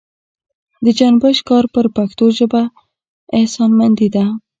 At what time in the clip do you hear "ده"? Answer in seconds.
4.15-4.25